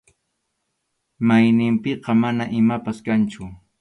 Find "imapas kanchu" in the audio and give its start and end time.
2.59-3.43